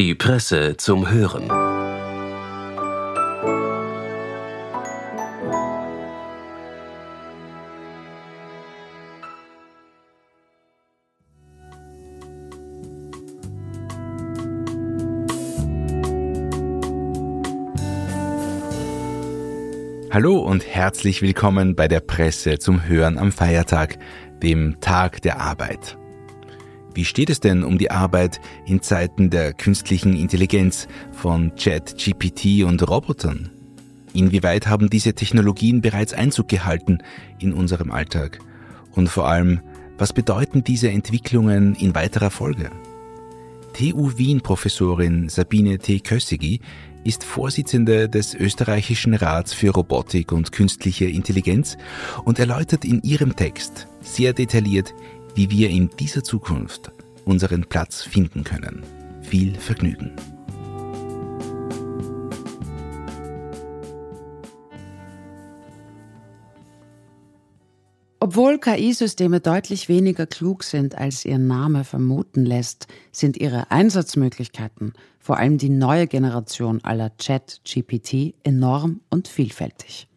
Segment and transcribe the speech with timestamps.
[0.00, 1.50] Die Presse zum Hören.
[20.10, 23.98] Hallo und herzlich willkommen bei der Presse zum Hören am Feiertag,
[24.42, 25.99] dem Tag der Arbeit.
[26.92, 32.64] Wie steht es denn um die Arbeit in Zeiten der künstlichen Intelligenz von Chat, GPT
[32.64, 33.50] und Robotern?
[34.12, 36.98] Inwieweit haben diese Technologien bereits Einzug gehalten
[37.38, 38.40] in unserem Alltag?
[38.92, 39.60] Und vor allem,
[39.98, 42.70] was bedeuten diese Entwicklungen in weiterer Folge?
[43.72, 46.00] TU Wien Professorin Sabine T.
[46.00, 46.60] Kössigi
[47.04, 51.78] ist Vorsitzende des österreichischen Rats für Robotik und künstliche Intelligenz
[52.24, 54.92] und erläutert in ihrem Text sehr detailliert,
[55.34, 56.90] wie wir in dieser Zukunft
[57.24, 58.82] unseren Platz finden können.
[59.22, 60.12] Viel Vergnügen.
[68.22, 75.38] Obwohl KI-Systeme deutlich weniger klug sind, als ihr Name vermuten lässt, sind ihre Einsatzmöglichkeiten, vor
[75.38, 80.09] allem die neue Generation aller Chat-GPT, enorm und vielfältig.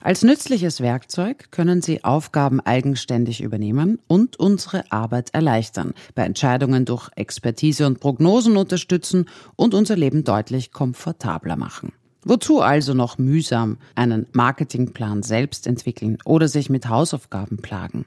[0.00, 7.08] Als nützliches Werkzeug können sie Aufgaben eigenständig übernehmen und unsere Arbeit erleichtern, bei Entscheidungen durch
[7.16, 11.92] Expertise und Prognosen unterstützen und unser Leben deutlich komfortabler machen.
[12.24, 18.04] Wozu also noch mühsam einen Marketingplan selbst entwickeln oder sich mit Hausaufgaben plagen?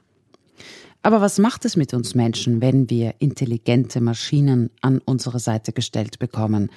[1.02, 6.18] Aber was macht es mit uns Menschen, wenn wir intelligente Maschinen an unsere Seite gestellt
[6.18, 6.70] bekommen?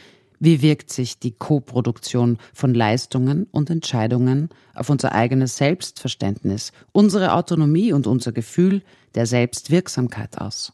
[0.43, 7.93] Wie wirkt sich die Koproduktion von Leistungen und Entscheidungen auf unser eigenes Selbstverständnis, unsere Autonomie
[7.93, 8.81] und unser Gefühl
[9.15, 10.73] der Selbstwirksamkeit aus?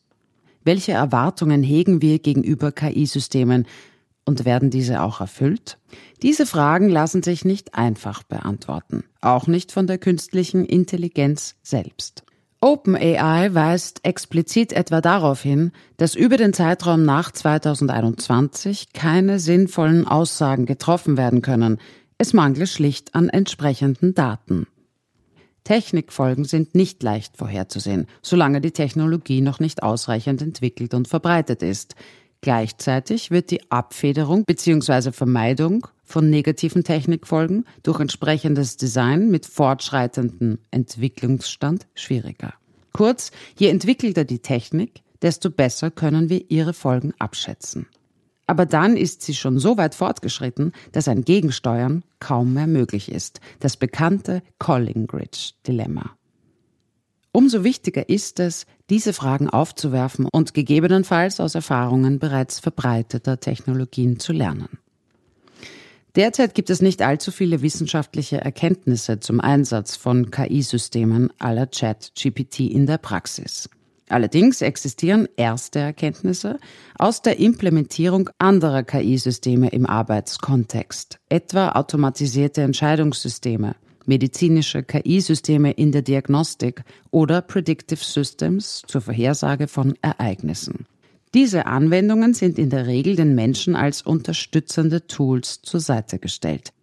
[0.64, 3.68] Welche Erwartungen hegen wir gegenüber KI-Systemen,
[4.26, 5.78] und werden diese auch erfüllt?
[6.24, 12.24] Diese Fragen lassen sich nicht einfach beantworten, auch nicht von der künstlichen Intelligenz selbst.
[12.62, 20.66] OpenAI weist explizit etwa darauf hin, dass über den Zeitraum nach 2021 keine sinnvollen Aussagen
[20.66, 21.78] getroffen werden können.
[22.18, 24.68] Es mangle schlicht an entsprechenden Daten.
[25.64, 31.96] Technikfolgen sind nicht leicht vorherzusehen, solange die Technologie noch nicht ausreichend entwickelt und verbreitet ist.
[32.42, 35.12] Gleichzeitig wird die Abfederung bzw.
[35.12, 42.54] Vermeidung von negativen Technikfolgen durch entsprechendes Design mit fortschreitendem Entwicklungsstand schwieriger.
[42.94, 47.88] Kurz, je entwickelter die Technik, desto besser können wir ihre Folgen abschätzen.
[48.48, 53.42] Aber dann ist sie schon so weit fortgeschritten, dass ein Gegensteuern kaum mehr möglich ist.
[53.60, 56.16] Das bekannte Collingridge-Dilemma.
[57.32, 64.34] Umso wichtiger ist es, diese Fragen aufzuwerfen und gegebenenfalls aus Erfahrungen bereits verbreiteter Technologien zu
[64.34, 64.80] lernen.
[66.16, 72.88] Derzeit gibt es nicht allzu viele wissenschaftliche Erkenntnisse zum Einsatz von KI-Systemen aller Chat-GPT in
[72.88, 73.70] der Praxis.
[74.10, 76.60] Allerdings existieren erste Erkenntnisse
[76.98, 83.76] aus der Implementierung anderer KI-Systeme im Arbeitskontext, etwa automatisierte Entscheidungssysteme,
[84.10, 90.88] medizinische KI-Systeme in der Diagnostik oder Predictive Systems zur Vorhersage von Ereignissen.
[91.36, 96.74] Diese Anwendungen sind in der Regel den Menschen als unterstützende Tools zur Seite gestellt.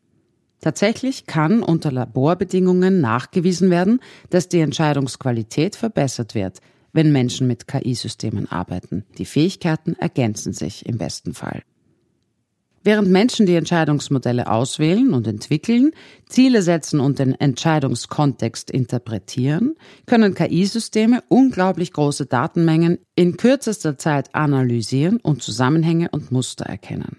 [0.60, 4.00] Tatsächlich kann unter Laborbedingungen nachgewiesen werden,
[4.30, 6.60] dass die Entscheidungsqualität verbessert wird,
[6.92, 9.04] wenn Menschen mit KI-Systemen arbeiten.
[9.18, 11.62] Die Fähigkeiten ergänzen sich im besten Fall.
[12.86, 15.90] Während Menschen die Entscheidungsmodelle auswählen und entwickeln,
[16.28, 19.74] Ziele setzen und den Entscheidungskontext interpretieren,
[20.06, 27.16] können KI-Systeme unglaublich große Datenmengen in kürzester Zeit analysieren und Zusammenhänge und Muster erkennen.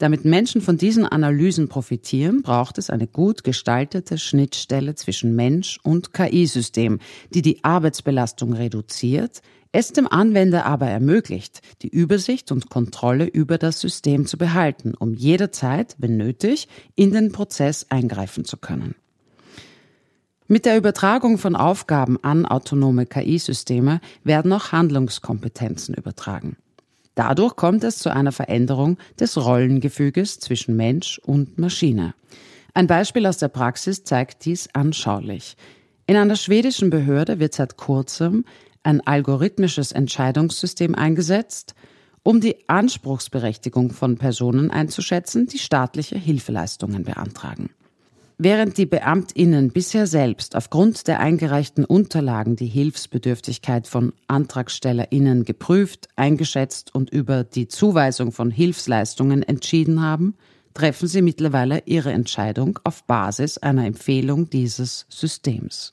[0.00, 6.14] Damit Menschen von diesen Analysen profitieren, braucht es eine gut gestaltete Schnittstelle zwischen Mensch und
[6.14, 7.00] KI-System,
[7.34, 13.78] die die Arbeitsbelastung reduziert, es dem Anwender aber ermöglicht, die Übersicht und Kontrolle über das
[13.78, 18.94] System zu behalten, um jederzeit, wenn nötig, in den Prozess eingreifen zu können.
[20.48, 26.56] Mit der Übertragung von Aufgaben an autonome KI-Systeme werden auch Handlungskompetenzen übertragen.
[27.14, 32.14] Dadurch kommt es zu einer Veränderung des Rollengefüges zwischen Mensch und Maschine.
[32.74, 35.56] Ein Beispiel aus der Praxis zeigt dies anschaulich.
[36.06, 38.44] In einer schwedischen Behörde wird seit kurzem
[38.82, 41.74] ein algorithmisches Entscheidungssystem eingesetzt,
[42.22, 47.70] um die Anspruchsberechtigung von Personen einzuschätzen, die staatliche Hilfeleistungen beantragen.
[48.42, 56.94] Während die Beamtinnen bisher selbst aufgrund der eingereichten Unterlagen die Hilfsbedürftigkeit von Antragstellerinnen geprüft, eingeschätzt
[56.94, 60.36] und über die Zuweisung von Hilfsleistungen entschieden haben,
[60.72, 65.92] treffen sie mittlerweile ihre Entscheidung auf Basis einer Empfehlung dieses Systems.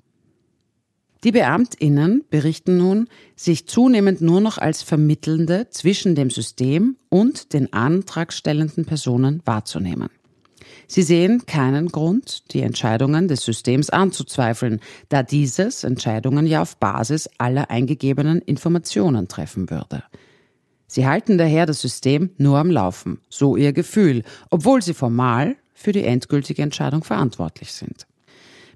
[1.25, 7.73] Die Beamtinnen berichten nun, sich zunehmend nur noch als Vermittelnde zwischen dem System und den
[7.73, 10.07] antragstellenden Personen wahrzunehmen.
[10.87, 14.79] Sie sehen keinen Grund, die Entscheidungen des Systems anzuzweifeln,
[15.09, 20.03] da dieses Entscheidungen ja auf Basis aller eingegebenen Informationen treffen würde.
[20.87, 25.91] Sie halten daher das System nur am Laufen, so ihr Gefühl, obwohl sie formal für
[25.91, 28.07] die endgültige Entscheidung verantwortlich sind.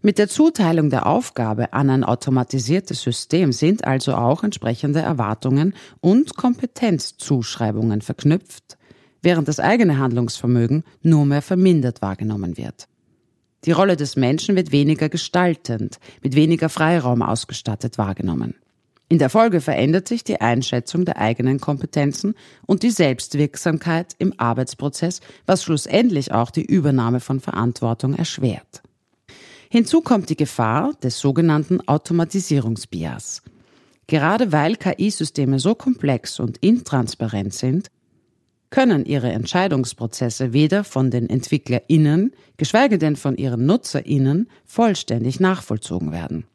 [0.01, 6.35] Mit der Zuteilung der Aufgabe an ein automatisiertes System sind also auch entsprechende Erwartungen und
[6.35, 8.77] Kompetenzzuschreibungen verknüpft,
[9.21, 12.87] während das eigene Handlungsvermögen nur mehr vermindert wahrgenommen wird.
[13.65, 18.55] Die Rolle des Menschen wird weniger gestaltend, mit weniger Freiraum ausgestattet wahrgenommen.
[19.07, 22.33] In der Folge verändert sich die Einschätzung der eigenen Kompetenzen
[22.65, 28.81] und die Selbstwirksamkeit im Arbeitsprozess, was schlussendlich auch die Übernahme von Verantwortung erschwert.
[29.69, 33.41] Hinzu kommt die Gefahr des sogenannten Automatisierungsbias.
[34.07, 37.91] Gerade weil KI-Systeme so komplex und intransparent sind,
[38.71, 46.45] können ihre Entscheidungsprozesse weder von den EntwicklerInnen, geschweige denn von ihren NutzerInnen vollständig nachvollzogen werden.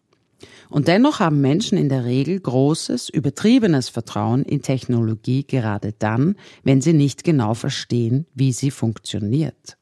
[0.69, 6.35] Und dennoch haben Menschen in der Regel großes, übertriebenes Vertrauen in Technologie gerade dann,
[6.65, 9.77] wenn sie nicht genau verstehen, wie sie funktioniert.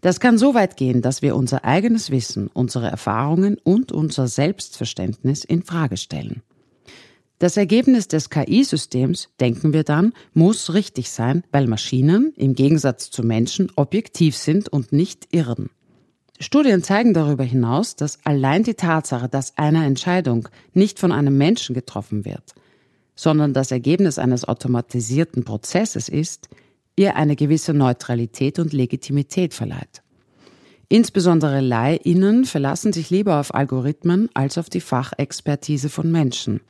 [0.00, 5.44] Das kann so weit gehen, dass wir unser eigenes Wissen, unsere Erfahrungen und unser Selbstverständnis
[5.44, 6.42] in Frage stellen.
[7.38, 13.22] Das Ergebnis des KI-Systems, denken wir dann, muss richtig sein, weil Maschinen im Gegensatz zu
[13.22, 15.68] Menschen objektiv sind und nicht irren.
[16.40, 21.74] Studien zeigen darüber hinaus, dass allein die Tatsache, dass eine Entscheidung nicht von einem Menschen
[21.74, 22.54] getroffen wird,
[23.14, 26.48] sondern das Ergebnis eines automatisierten Prozesses ist,
[26.96, 30.02] ihr eine gewisse Neutralität und Legitimität verleiht.
[30.88, 36.60] Insbesondere Leihinnen verlassen sich lieber auf Algorithmen als auf die Fachexpertise von Menschen.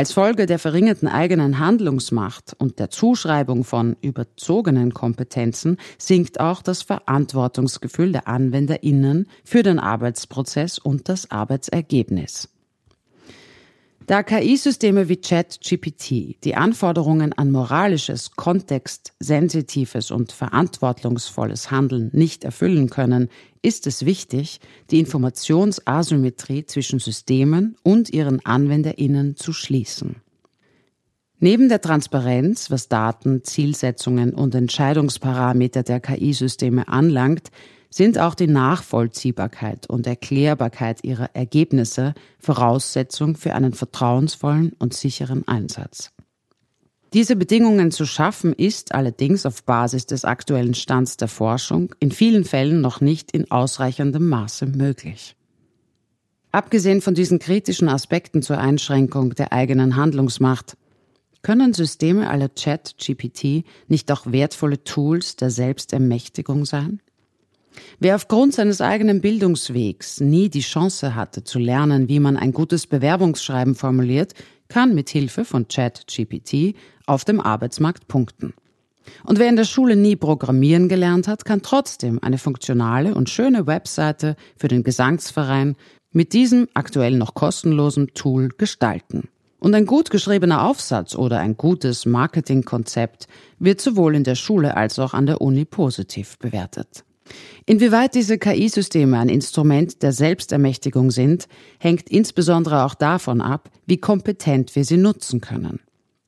[0.00, 6.80] Als Folge der verringerten eigenen Handlungsmacht und der Zuschreibung von überzogenen Kompetenzen sinkt auch das
[6.80, 12.48] Verantwortungsgefühl der Anwenderinnen für den Arbeitsprozess und das Arbeitsergebnis.
[14.10, 23.28] Da KI-Systeme wie ChatGPT die Anforderungen an moralisches, kontextsensitives und verantwortungsvolles Handeln nicht erfüllen können,
[23.62, 24.58] ist es wichtig,
[24.90, 30.16] die Informationsasymmetrie zwischen Systemen und ihren Anwenderinnen zu schließen.
[31.38, 37.52] Neben der Transparenz, was Daten, Zielsetzungen und Entscheidungsparameter der KI-Systeme anlangt,
[37.90, 46.12] sind auch die Nachvollziehbarkeit und Erklärbarkeit ihrer Ergebnisse Voraussetzung für einen vertrauensvollen und sicheren Einsatz.
[47.12, 52.44] Diese Bedingungen zu schaffen ist allerdings auf Basis des aktuellen Stands der Forschung in vielen
[52.44, 55.34] Fällen noch nicht in ausreichendem Maße möglich.
[56.52, 60.76] Abgesehen von diesen kritischen Aspekten zur Einschränkung der eigenen Handlungsmacht,
[61.42, 67.00] können Systeme aller Chat-GPT nicht auch wertvolle Tools der Selbstermächtigung sein?
[67.98, 72.86] Wer aufgrund seines eigenen Bildungswegs nie die Chance hatte zu lernen, wie man ein gutes
[72.86, 74.34] Bewerbungsschreiben formuliert,
[74.68, 76.76] kann mit Hilfe von ChatGPT
[77.06, 78.54] auf dem Arbeitsmarkt punkten.
[79.24, 83.66] Und wer in der Schule nie Programmieren gelernt hat, kann trotzdem eine funktionale und schöne
[83.66, 85.76] Webseite für den Gesangsverein
[86.12, 89.28] mit diesem aktuell noch kostenlosen Tool gestalten.
[89.58, 93.28] Und ein gut geschriebener Aufsatz oder ein gutes Marketingkonzept
[93.58, 97.04] wird sowohl in der Schule als auch an der Uni positiv bewertet.
[97.66, 101.46] Inwieweit diese KI-Systeme ein Instrument der Selbstermächtigung sind,
[101.78, 105.80] hängt insbesondere auch davon ab, wie kompetent wir sie nutzen können.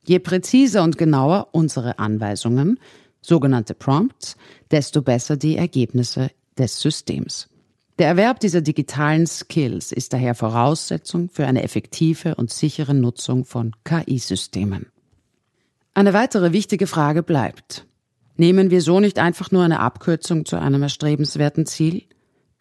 [0.05, 2.79] Je präziser und genauer unsere Anweisungen,
[3.21, 4.35] sogenannte Prompts,
[4.71, 7.47] desto besser die Ergebnisse des Systems.
[7.99, 13.71] Der Erwerb dieser digitalen Skills ist daher Voraussetzung für eine effektive und sichere Nutzung von
[13.83, 14.87] KI-Systemen.
[15.93, 17.85] Eine weitere wichtige Frage bleibt,
[18.35, 22.03] Nehmen wir so nicht einfach nur eine Abkürzung zu einem erstrebenswerten Ziel?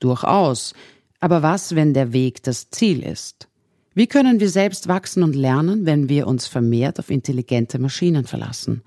[0.00, 0.74] Durchaus.
[1.20, 3.48] Aber was, wenn der Weg das Ziel ist?
[3.94, 8.82] Wie können wir selbst wachsen und lernen, wenn wir uns vermehrt auf intelligente Maschinen verlassen?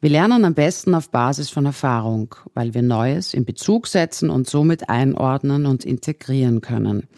[0.00, 4.48] Wir lernen am besten auf Basis von Erfahrung, weil wir Neues in Bezug setzen und
[4.48, 7.08] somit einordnen und integrieren können.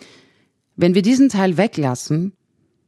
[0.76, 2.32] Wenn wir diesen Teil weglassen,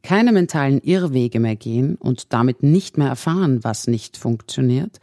[0.01, 4.99] keine mentalen Irrwege mehr gehen und damit nicht mehr erfahren, was nicht funktioniert,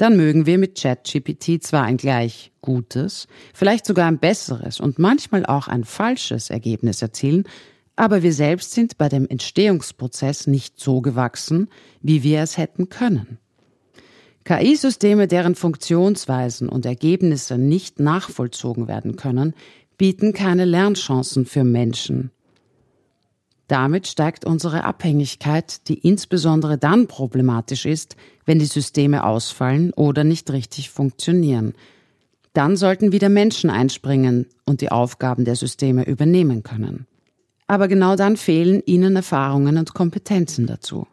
[0.00, 5.44] dann mögen wir mit ChatGPT zwar ein gleich gutes, vielleicht sogar ein besseres und manchmal
[5.44, 7.44] auch ein falsches Ergebnis erzielen,
[7.96, 11.68] aber wir selbst sind bei dem Entstehungsprozess nicht so gewachsen,
[12.00, 13.36] wie wir es hätten können.
[14.44, 19.52] KI-Systeme, deren Funktionsweisen und Ergebnisse nicht nachvollzogen werden können,
[19.98, 22.30] bieten keine Lernchancen für Menschen.
[23.70, 30.50] Damit steigt unsere Abhängigkeit, die insbesondere dann problematisch ist, wenn die Systeme ausfallen oder nicht
[30.50, 31.74] richtig funktionieren.
[32.52, 37.06] Dann sollten wieder Menschen einspringen und die Aufgaben der Systeme übernehmen können.
[37.68, 41.06] Aber genau dann fehlen ihnen Erfahrungen und Kompetenzen dazu.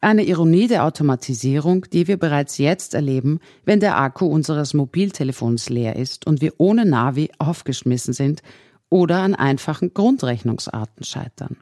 [0.00, 5.96] Eine Ironie der Automatisierung, die wir bereits jetzt erleben, wenn der Akku unseres Mobiltelefons leer
[5.96, 8.40] ist und wir ohne Navi aufgeschmissen sind
[8.88, 11.56] oder an einfachen Grundrechnungsarten scheitern.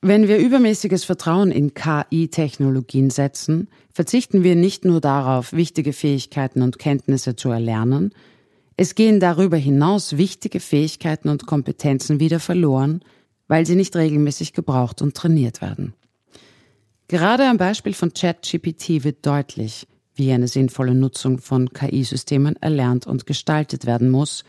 [0.00, 6.78] Wenn wir übermäßiges Vertrauen in KI-Technologien setzen, verzichten wir nicht nur darauf, wichtige Fähigkeiten und
[6.78, 8.12] Kenntnisse zu erlernen,
[8.76, 13.00] es gehen darüber hinaus wichtige Fähigkeiten und Kompetenzen wieder verloren,
[13.48, 15.94] weil sie nicht regelmäßig gebraucht und trainiert werden.
[17.08, 23.26] Gerade am Beispiel von ChatGPT wird deutlich, wie eine sinnvolle Nutzung von KI-Systemen erlernt und
[23.26, 24.44] gestaltet werden muss,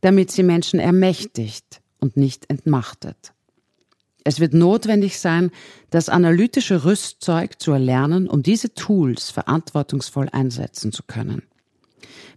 [0.00, 3.33] damit sie Menschen ermächtigt und nicht entmachtet.
[4.26, 5.50] Es wird notwendig sein,
[5.90, 11.42] das analytische Rüstzeug zu erlernen, um diese Tools verantwortungsvoll einsetzen zu können.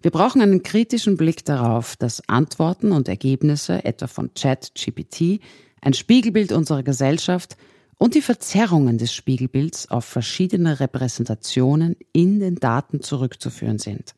[0.02, 5.40] Wir brauchen einen kritischen Blick darauf, dass Antworten und Ergebnisse, etwa von ChatGPT,
[5.82, 7.56] ein Spiegelbild unserer Gesellschaft
[7.98, 14.14] und die Verzerrungen des Spiegelbilds auf verschiedene Repräsentationen in den Daten zurückzuführen sind.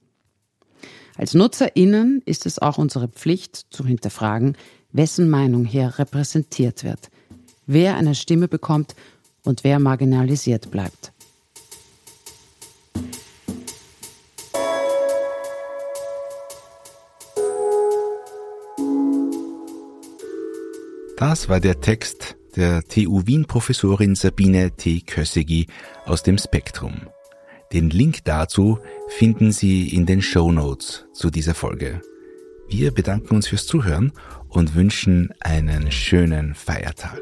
[1.15, 4.57] Als NutzerInnen ist es auch unsere Pflicht zu hinterfragen,
[4.91, 7.11] wessen Meinung hier repräsentiert wird–
[7.69, 8.95] wer eine Stimme bekommt
[9.45, 11.13] und wer marginalisiert bleibt.
[21.15, 25.01] Das war der Text der TU Wien Professorin Sabine T.
[25.01, 25.67] Kössegi
[26.05, 27.09] aus dem Spektrum.
[27.71, 32.01] Den Link dazu finden Sie in den Show Notes zu dieser Folge.
[32.67, 34.11] Wir bedanken uns fürs Zuhören
[34.47, 37.21] und wünschen einen schönen Feiertag.